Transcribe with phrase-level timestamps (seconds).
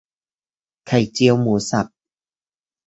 [0.87, 1.87] ไข่เจียวหมูสับ